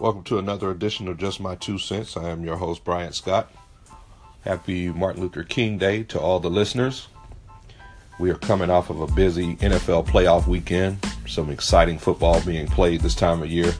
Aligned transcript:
Welcome 0.00 0.24
to 0.24 0.38
another 0.38 0.70
edition 0.70 1.06
of 1.06 1.18
Just 1.18 1.38
My 1.38 1.54
Two 1.54 1.76
Cents. 1.76 2.16
I 2.16 2.30
am 2.30 2.44
your 2.44 2.56
host, 2.56 2.82
Brian 2.82 3.12
Scott. 3.12 3.52
Happy 4.40 4.88
Martin 4.88 5.20
Luther 5.20 5.44
King 5.44 5.76
Day 5.76 6.02
to 6.04 6.18
all 6.18 6.40
the 6.40 6.48
listeners. 6.48 7.08
We 8.18 8.30
are 8.30 8.36
coming 8.36 8.70
off 8.70 8.88
of 8.88 9.02
a 9.02 9.06
busy 9.08 9.56
NFL 9.56 10.06
playoff 10.06 10.46
weekend, 10.46 10.98
some 11.28 11.50
exciting 11.50 11.98
football 11.98 12.40
being 12.40 12.66
played 12.66 13.02
this 13.02 13.14
time 13.14 13.42
of 13.42 13.50
year. 13.50 13.74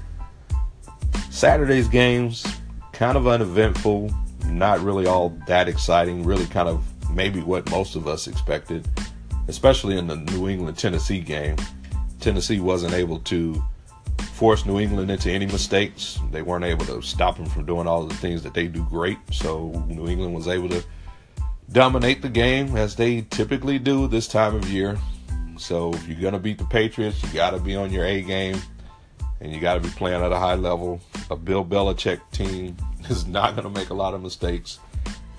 Saturday's 1.30 1.88
games, 1.88 2.44
kind 2.92 3.16
of 3.16 3.26
uneventful, 3.26 4.14
not 4.44 4.80
really 4.80 5.06
all 5.06 5.30
that 5.46 5.66
exciting, 5.66 6.24
really 6.24 6.46
kind 6.46 6.68
of 6.68 6.84
maybe 7.10 7.40
what 7.40 7.68
most 7.70 7.96
of 7.96 8.06
us 8.06 8.26
expected, 8.26 8.86
especially 9.48 9.96
in 9.96 10.08
the 10.08 10.16
New 10.16 10.50
England 10.50 10.76
Tennessee 10.76 11.20
game. 11.20 11.56
Tennessee 12.20 12.60
wasn't 12.60 12.92
able 12.92 13.18
to 13.20 13.64
force 14.42 14.66
New 14.66 14.80
England 14.80 15.08
into 15.08 15.30
any 15.30 15.46
mistakes. 15.46 16.18
They 16.32 16.42
weren't 16.42 16.64
able 16.64 16.84
to 16.86 17.00
stop 17.00 17.36
them 17.36 17.46
from 17.46 17.64
doing 17.64 17.86
all 17.86 18.02
the 18.02 18.16
things 18.16 18.42
that 18.42 18.54
they 18.54 18.66
do 18.66 18.82
great. 18.86 19.16
So 19.30 19.68
New 19.86 20.08
England 20.08 20.34
was 20.34 20.48
able 20.48 20.68
to 20.70 20.82
dominate 21.70 22.22
the 22.22 22.28
game 22.28 22.76
as 22.76 22.96
they 22.96 23.20
typically 23.30 23.78
do 23.78 24.08
this 24.08 24.26
time 24.26 24.56
of 24.56 24.68
year. 24.68 24.98
So 25.58 25.94
if 25.94 26.08
you're 26.08 26.20
going 26.20 26.32
to 26.32 26.40
beat 26.40 26.58
the 26.58 26.64
Patriots, 26.64 27.22
you 27.22 27.28
got 27.32 27.50
to 27.50 27.60
be 27.60 27.76
on 27.76 27.92
your 27.92 28.04
A 28.04 28.20
game 28.20 28.60
and 29.40 29.52
you 29.52 29.60
got 29.60 29.74
to 29.74 29.80
be 29.80 29.90
playing 29.90 30.20
at 30.20 30.32
a 30.32 30.38
high 30.40 30.56
level. 30.56 31.00
A 31.30 31.36
Bill 31.36 31.64
Belichick 31.64 32.20
team 32.32 32.76
is 33.08 33.28
not 33.28 33.54
going 33.54 33.72
to 33.72 33.80
make 33.80 33.90
a 33.90 33.94
lot 33.94 34.12
of 34.12 34.22
mistakes. 34.22 34.80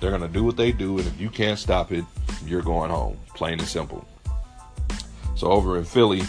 They're 0.00 0.12
going 0.12 0.22
to 0.22 0.28
do 0.28 0.44
what 0.44 0.56
they 0.56 0.72
do, 0.72 0.96
and 0.96 1.06
if 1.06 1.20
you 1.20 1.28
can't 1.28 1.58
stop 1.58 1.92
it, 1.92 2.06
you're 2.46 2.62
going 2.62 2.90
home. 2.90 3.18
Plain 3.34 3.58
and 3.58 3.68
simple. 3.68 4.08
So 5.36 5.48
over 5.48 5.76
in 5.76 5.84
Philly, 5.84 6.22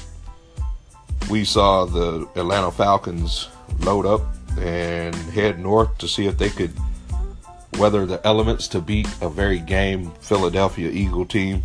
we 1.29 1.43
saw 1.43 1.85
the 1.85 2.27
Atlanta 2.35 2.71
Falcons 2.71 3.49
load 3.79 4.05
up 4.05 4.21
and 4.59 5.15
head 5.15 5.59
north 5.59 5.97
to 5.97 6.07
see 6.07 6.27
if 6.27 6.37
they 6.37 6.49
could 6.49 6.73
weather 7.77 8.05
the 8.05 8.25
elements 8.25 8.67
to 8.69 8.79
beat 8.79 9.07
a 9.21 9.29
very 9.29 9.59
game 9.59 10.11
Philadelphia 10.21 10.89
Eagle 10.89 11.25
team, 11.25 11.61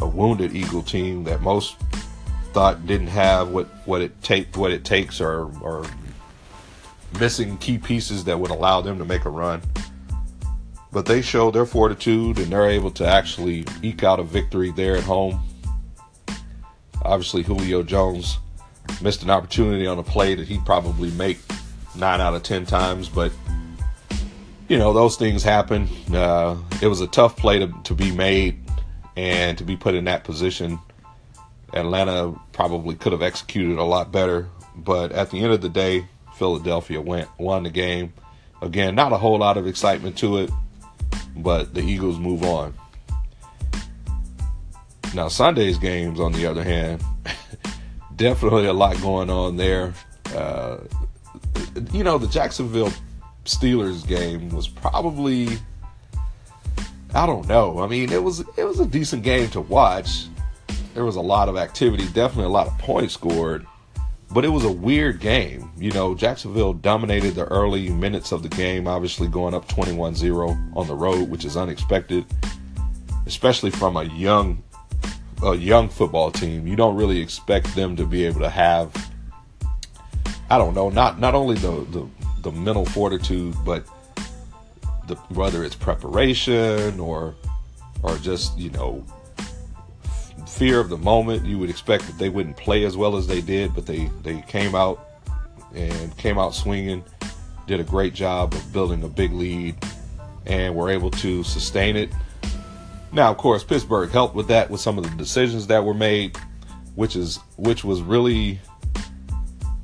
a 0.00 0.06
wounded 0.06 0.54
Eagle 0.54 0.82
team 0.82 1.24
that 1.24 1.40
most 1.40 1.76
thought 2.52 2.86
didn't 2.86 3.08
have 3.08 3.48
what, 3.48 3.66
what 3.86 4.02
it 4.02 4.20
take 4.22 4.56
what 4.56 4.70
it 4.70 4.84
takes 4.84 5.20
or 5.20 5.50
or 5.62 5.86
missing 7.18 7.56
key 7.58 7.78
pieces 7.78 8.24
that 8.24 8.38
would 8.38 8.50
allow 8.50 8.80
them 8.80 8.98
to 8.98 9.04
make 9.04 9.24
a 9.24 9.30
run. 9.30 9.62
But 10.92 11.06
they 11.06 11.22
showed 11.22 11.54
their 11.54 11.64
fortitude 11.64 12.38
and 12.38 12.52
they're 12.52 12.68
able 12.68 12.90
to 12.92 13.06
actually 13.06 13.64
eke 13.82 14.04
out 14.04 14.20
a 14.20 14.22
victory 14.22 14.70
there 14.72 14.96
at 14.96 15.04
home. 15.04 15.40
Obviously 17.02 17.42
Julio 17.42 17.82
Jones 17.82 18.38
missed 19.00 19.22
an 19.22 19.30
opportunity 19.30 19.86
on 19.86 19.98
a 19.98 20.02
play 20.02 20.34
that 20.34 20.46
he'd 20.46 20.64
probably 20.64 21.10
make 21.12 21.38
nine 21.96 22.20
out 22.20 22.34
of 22.34 22.42
ten 22.42 22.66
times, 22.66 23.08
but 23.08 23.32
you 24.68 24.78
know 24.78 24.92
those 24.92 25.16
things 25.16 25.42
happen. 25.42 25.88
Uh, 26.12 26.56
it 26.80 26.86
was 26.86 27.00
a 27.00 27.06
tough 27.06 27.36
play 27.36 27.58
to, 27.58 27.72
to 27.84 27.94
be 27.94 28.10
made 28.10 28.58
and 29.16 29.58
to 29.58 29.64
be 29.64 29.76
put 29.76 29.94
in 29.94 30.04
that 30.04 30.24
position. 30.24 30.78
Atlanta 31.74 32.34
probably 32.52 32.94
could 32.94 33.12
have 33.12 33.22
executed 33.22 33.78
a 33.78 33.84
lot 33.84 34.12
better, 34.12 34.48
but 34.76 35.12
at 35.12 35.30
the 35.30 35.42
end 35.42 35.52
of 35.52 35.60
the 35.60 35.68
day, 35.68 36.06
Philadelphia 36.36 37.00
went 37.00 37.28
won 37.38 37.62
the 37.64 37.70
game. 37.70 38.12
Again, 38.60 38.94
not 38.94 39.12
a 39.12 39.18
whole 39.18 39.38
lot 39.38 39.56
of 39.56 39.66
excitement 39.66 40.16
to 40.18 40.38
it, 40.38 40.50
but 41.36 41.74
the 41.74 41.80
Eagles 41.80 42.18
move 42.18 42.42
on. 42.42 42.74
Now 45.14 45.28
Sunday's 45.28 45.78
games, 45.78 46.20
on 46.20 46.32
the 46.32 46.46
other 46.46 46.64
hand, 46.64 47.02
definitely 48.16 48.66
a 48.66 48.72
lot 48.72 49.00
going 49.00 49.30
on 49.30 49.56
there. 49.56 49.94
Uh, 50.34 50.78
you 51.92 52.04
know, 52.04 52.18
the 52.18 52.28
Jacksonville 52.28 52.92
Steelers 53.44 54.06
game 54.06 54.50
was 54.50 54.68
probably 54.68 55.58
I 57.14 57.26
don't 57.26 57.46
know. 57.46 57.80
I 57.80 57.86
mean, 57.86 58.10
it 58.10 58.22
was 58.22 58.40
it 58.56 58.64
was 58.64 58.80
a 58.80 58.86
decent 58.86 59.22
game 59.22 59.48
to 59.50 59.60
watch. 59.60 60.26
There 60.94 61.04
was 61.04 61.16
a 61.16 61.20
lot 61.20 61.48
of 61.48 61.56
activity, 61.56 62.06
definitely 62.06 62.44
a 62.44 62.48
lot 62.48 62.66
of 62.66 62.78
points 62.78 63.14
scored, 63.14 63.66
but 64.30 64.44
it 64.44 64.48
was 64.48 64.64
a 64.64 64.72
weird 64.72 65.20
game. 65.20 65.70
You 65.76 65.90
know, 65.92 66.14
Jacksonville 66.14 66.72
dominated 66.72 67.34
the 67.34 67.44
early 67.46 67.90
minutes 67.90 68.32
of 68.32 68.42
the 68.42 68.48
game, 68.48 68.86
obviously 68.86 69.28
going 69.28 69.54
up 69.54 69.68
21-0 69.68 70.76
on 70.76 70.86
the 70.86 70.94
road, 70.94 71.28
which 71.28 71.44
is 71.44 71.56
unexpected, 71.56 72.26
especially 73.26 73.70
from 73.70 73.96
a 73.96 74.04
young 74.04 74.62
a 75.42 75.56
young 75.56 75.88
football 75.88 76.30
team, 76.30 76.66
you 76.66 76.76
don't 76.76 76.96
really 76.96 77.20
expect 77.20 77.74
them 77.74 77.96
to 77.96 78.06
be 78.06 78.24
able 78.24 78.40
to 78.40 78.50
have 78.50 78.92
I 80.52 80.58
don't 80.58 80.74
know, 80.74 80.90
not 80.90 81.18
not 81.18 81.34
only 81.34 81.54
the 81.54 81.86
the, 81.90 82.06
the 82.42 82.52
mental 82.52 82.84
fortitude, 82.84 83.54
but 83.64 83.86
the 85.06 85.14
whether 85.30 85.64
it's 85.64 85.74
preparation 85.74 87.00
or 87.00 87.34
or 88.02 88.18
just, 88.18 88.58
you 88.58 88.68
know, 88.70 89.02
fear 90.46 90.78
of 90.78 90.90
the 90.90 90.98
moment, 90.98 91.46
you 91.46 91.58
would 91.58 91.70
expect 91.70 92.06
that 92.06 92.18
they 92.18 92.28
wouldn't 92.28 92.58
play 92.58 92.84
as 92.84 92.98
well 92.98 93.16
as 93.16 93.26
they 93.26 93.40
did, 93.40 93.74
but 93.74 93.86
they 93.86 94.10
they 94.22 94.42
came 94.42 94.74
out 94.74 95.08
and 95.74 96.14
came 96.18 96.38
out 96.38 96.54
swinging, 96.54 97.02
did 97.66 97.80
a 97.80 97.84
great 97.84 98.12
job 98.12 98.52
of 98.52 98.72
building 98.74 99.02
a 99.04 99.08
big 99.08 99.32
lead 99.32 99.74
and 100.44 100.74
were 100.74 100.90
able 100.90 101.10
to 101.10 101.42
sustain 101.44 101.96
it 101.96 102.10
now, 103.12 103.30
of 103.30 103.36
course, 103.36 103.62
Pittsburgh 103.62 104.10
helped 104.10 104.34
with 104.34 104.48
that 104.48 104.70
with 104.70 104.80
some 104.80 104.96
of 104.96 105.04
the 105.04 105.16
decisions 105.16 105.66
that 105.66 105.84
were 105.84 105.94
made, 105.94 106.36
which 106.94 107.14
is 107.14 107.38
which 107.56 107.84
was 107.84 108.00
really 108.00 108.58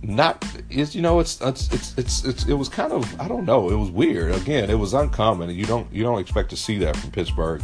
not 0.03 0.45
is 0.71 0.95
you 0.95 1.03
know 1.03 1.21
it's, 1.21 1.41
it's 1.41 1.73
it's 1.73 1.99
it's 1.99 2.25
it's 2.25 2.47
it 2.47 2.55
was 2.55 2.69
kind 2.69 2.93
of 2.93 3.21
I 3.21 3.29
don't 3.29 3.45
know 3.45 3.69
it 3.71 3.77
was 3.77 3.91
weird. 3.91 4.35
Again 4.35 4.71
it 4.71 4.79
was 4.79 4.95
uncommon 4.95 5.51
you 5.51 5.67
don't 5.67 5.93
you 5.93 6.03
don't 6.03 6.21
expect 6.21 6.51
to 6.51 6.57
see 6.57 6.79
that 6.79 6.97
from 6.97 7.11
Pittsburgh. 7.11 7.63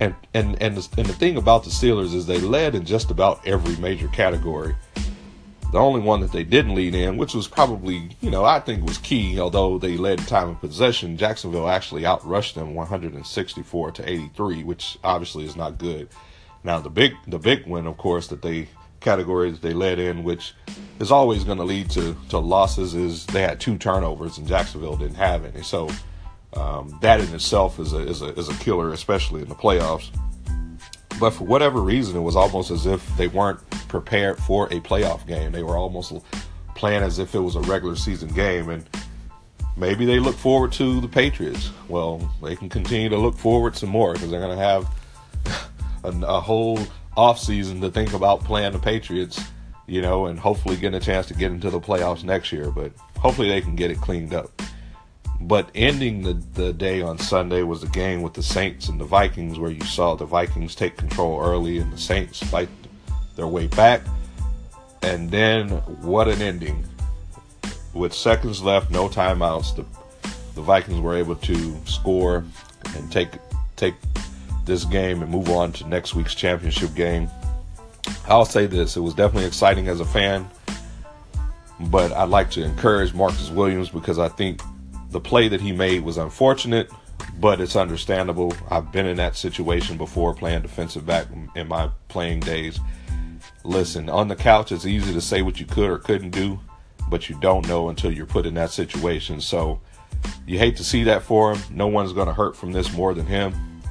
And 0.00 0.14
and 0.32 0.60
and 0.62 0.76
the, 0.76 0.88
and 0.98 1.06
the 1.08 1.12
thing 1.12 1.36
about 1.36 1.64
the 1.64 1.70
Steelers 1.70 2.14
is 2.14 2.26
they 2.26 2.38
led 2.38 2.76
in 2.76 2.84
just 2.84 3.10
about 3.10 3.44
every 3.46 3.76
major 3.76 4.06
category 4.08 4.76
the 5.70 5.78
only 5.78 6.00
one 6.00 6.20
that 6.20 6.32
they 6.32 6.44
didn't 6.44 6.74
lead 6.74 6.94
in, 6.94 7.16
which 7.16 7.34
was 7.34 7.46
probably, 7.46 8.16
you 8.20 8.30
know, 8.30 8.44
I 8.44 8.58
think 8.60 8.86
was 8.86 8.98
key, 8.98 9.38
although 9.38 9.78
they 9.78 9.96
led 9.96 10.18
time 10.20 10.48
of 10.48 10.60
possession, 10.60 11.16
Jacksonville 11.16 11.68
actually 11.68 12.02
outrushed 12.02 12.54
them 12.54 12.74
164 12.74 13.92
to 13.92 14.08
83, 14.08 14.64
which 14.64 14.98
obviously 15.04 15.44
is 15.44 15.56
not 15.56 15.78
good. 15.78 16.08
Now 16.64 16.80
the 16.80 16.90
big 16.90 17.14
the 17.26 17.38
big 17.38 17.66
win, 17.66 17.86
of 17.86 17.96
course, 17.98 18.28
that 18.28 18.42
they 18.42 18.68
category 19.00 19.50
that 19.50 19.62
they 19.62 19.72
led 19.72 19.98
in, 19.98 20.24
which 20.24 20.54
is 20.98 21.12
always 21.12 21.44
going 21.44 21.58
to 21.58 21.64
lead 21.64 21.90
to 21.90 22.16
to 22.30 22.38
losses, 22.38 22.94
is 22.94 23.26
they 23.26 23.42
had 23.42 23.60
two 23.60 23.78
turnovers 23.78 24.38
and 24.38 24.48
Jacksonville 24.48 24.96
didn't 24.96 25.16
have 25.16 25.44
any. 25.44 25.62
So 25.62 25.88
um, 26.54 26.98
that 27.02 27.20
in 27.20 27.32
itself 27.34 27.78
is 27.78 27.92
a, 27.92 28.00
is 28.00 28.22
a 28.22 28.34
is 28.34 28.48
a 28.48 28.54
killer, 28.54 28.92
especially 28.92 29.42
in 29.42 29.48
the 29.48 29.54
playoffs. 29.54 30.10
But 31.18 31.30
for 31.30 31.44
whatever 31.44 31.80
reason, 31.80 32.16
it 32.16 32.20
was 32.20 32.36
almost 32.36 32.70
as 32.70 32.86
if 32.86 33.16
they 33.16 33.28
weren't 33.28 33.58
prepared 33.88 34.38
for 34.38 34.66
a 34.66 34.80
playoff 34.80 35.26
game. 35.26 35.52
They 35.52 35.62
were 35.62 35.76
almost 35.76 36.12
playing 36.74 37.02
as 37.02 37.18
if 37.18 37.34
it 37.34 37.40
was 37.40 37.56
a 37.56 37.60
regular 37.60 37.96
season 37.96 38.28
game. 38.28 38.68
And 38.68 38.88
maybe 39.76 40.04
they 40.04 40.20
look 40.20 40.36
forward 40.36 40.72
to 40.72 41.00
the 41.00 41.08
Patriots. 41.08 41.70
Well, 41.88 42.30
they 42.42 42.54
can 42.54 42.68
continue 42.68 43.08
to 43.08 43.18
look 43.18 43.36
forward 43.36 43.76
some 43.76 43.88
more 43.88 44.12
because 44.12 44.30
they're 44.30 44.40
going 44.40 44.56
to 44.56 44.64
have 44.64 45.70
a, 46.04 46.26
a 46.26 46.40
whole 46.40 46.78
off 47.16 47.38
season 47.38 47.80
to 47.80 47.90
think 47.90 48.12
about 48.12 48.44
playing 48.44 48.72
the 48.72 48.78
Patriots, 48.78 49.42
you 49.86 50.00
know, 50.00 50.26
and 50.26 50.38
hopefully 50.38 50.76
getting 50.76 50.96
a 50.96 51.00
chance 51.00 51.26
to 51.26 51.34
get 51.34 51.50
into 51.50 51.70
the 51.70 51.80
playoffs 51.80 52.22
next 52.22 52.52
year. 52.52 52.70
But 52.70 52.92
hopefully 53.16 53.48
they 53.48 53.60
can 53.60 53.74
get 53.74 53.90
it 53.90 54.00
cleaned 54.00 54.34
up. 54.34 54.57
But 55.40 55.70
ending 55.74 56.22
the, 56.22 56.34
the 56.54 56.72
day 56.72 57.00
on 57.00 57.18
Sunday 57.18 57.62
was 57.62 57.82
a 57.82 57.88
game 57.88 58.22
with 58.22 58.34
the 58.34 58.42
Saints 58.42 58.88
and 58.88 59.00
the 59.00 59.04
Vikings 59.04 59.58
where 59.58 59.70
you 59.70 59.84
saw 59.84 60.14
the 60.16 60.24
Vikings 60.24 60.74
take 60.74 60.96
control 60.96 61.40
early 61.40 61.78
and 61.78 61.92
the 61.92 61.98
Saints 61.98 62.42
fight 62.42 62.68
their 63.36 63.46
way 63.46 63.68
back. 63.68 64.02
And 65.02 65.30
then 65.30 65.68
what 66.02 66.26
an 66.28 66.42
ending. 66.42 66.84
With 67.94 68.12
seconds 68.12 68.62
left, 68.62 68.90
no 68.90 69.08
timeouts, 69.08 69.76
the, 69.76 69.84
the 70.54 70.60
Vikings 70.60 71.00
were 71.00 71.16
able 71.16 71.36
to 71.36 71.76
score 71.86 72.44
and 72.96 73.10
take 73.12 73.30
take 73.76 73.94
this 74.64 74.84
game 74.84 75.22
and 75.22 75.30
move 75.30 75.48
on 75.50 75.72
to 75.72 75.88
next 75.88 76.14
week's 76.14 76.34
championship 76.34 76.94
game. 76.94 77.30
I'll 78.26 78.44
say 78.44 78.66
this, 78.66 78.96
it 78.96 79.00
was 79.00 79.14
definitely 79.14 79.46
exciting 79.46 79.88
as 79.88 80.00
a 80.00 80.04
fan, 80.04 80.48
but 81.80 82.12
I'd 82.12 82.28
like 82.28 82.50
to 82.52 82.62
encourage 82.62 83.14
Marcus 83.14 83.50
Williams 83.50 83.88
because 83.88 84.18
I 84.18 84.28
think 84.28 84.60
the 85.10 85.20
play 85.20 85.48
that 85.48 85.60
he 85.60 85.72
made 85.72 86.02
was 86.02 86.18
unfortunate, 86.18 86.90
but 87.40 87.60
it's 87.60 87.76
understandable. 87.76 88.52
I've 88.70 88.92
been 88.92 89.06
in 89.06 89.16
that 89.16 89.36
situation 89.36 89.96
before 89.96 90.34
playing 90.34 90.62
defensive 90.62 91.06
back 91.06 91.26
in 91.54 91.68
my 91.68 91.90
playing 92.08 92.40
days. 92.40 92.78
Listen, 93.64 94.08
on 94.08 94.28
the 94.28 94.36
couch, 94.36 94.72
it's 94.72 94.86
easy 94.86 95.12
to 95.12 95.20
say 95.20 95.42
what 95.42 95.60
you 95.60 95.66
could 95.66 95.90
or 95.90 95.98
couldn't 95.98 96.30
do, 96.30 96.60
but 97.08 97.28
you 97.28 97.38
don't 97.40 97.66
know 97.68 97.88
until 97.88 98.12
you're 98.12 98.26
put 98.26 98.46
in 98.46 98.54
that 98.54 98.70
situation. 98.70 99.40
So 99.40 99.80
you 100.46 100.58
hate 100.58 100.76
to 100.76 100.84
see 100.84 101.04
that 101.04 101.22
for 101.22 101.54
him. 101.54 101.62
No 101.70 101.86
one's 101.86 102.12
going 102.12 102.28
to 102.28 102.34
hurt 102.34 102.56
from 102.56 102.72
this 102.72 102.92
more 102.92 103.14
than 103.14 103.26
him, 103.26 103.82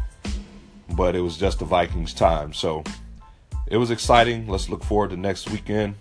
but 0.96 1.16
it 1.16 1.22
was 1.22 1.38
just 1.38 1.60
the 1.60 1.66
Vikings' 1.66 2.14
time. 2.14 2.54
So 2.54 2.84
it 3.68 3.78
was 3.78 3.92
exciting. 3.92 4.48
Let's 4.48 4.70
look 4.70 4.84
forward 4.84 5.10
to 5.12 5.18
next 5.18 5.50
weekend. 5.50 5.96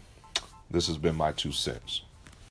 This 0.71 0.87
has 0.89 0.99
been 0.99 1.17
my 1.17 1.33
two 1.33 1.53
cents. 1.53 2.03